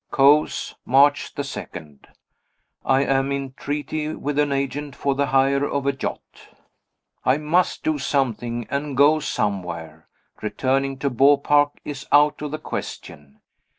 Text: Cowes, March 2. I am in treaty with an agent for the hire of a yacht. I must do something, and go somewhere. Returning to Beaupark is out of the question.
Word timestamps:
Cowes, 0.11 0.73
March 0.83 1.35
2. 1.35 1.99
I 2.83 3.03
am 3.03 3.31
in 3.31 3.53
treaty 3.53 4.07
with 4.15 4.39
an 4.39 4.51
agent 4.51 4.95
for 4.95 5.13
the 5.13 5.27
hire 5.27 5.63
of 5.63 5.85
a 5.85 5.93
yacht. 5.95 6.47
I 7.23 7.37
must 7.37 7.83
do 7.83 7.99
something, 7.99 8.65
and 8.71 8.97
go 8.97 9.19
somewhere. 9.19 10.07
Returning 10.41 10.97
to 10.97 11.11
Beaupark 11.11 11.73
is 11.85 12.07
out 12.11 12.41
of 12.41 12.49
the 12.49 12.57
question. 12.57 13.41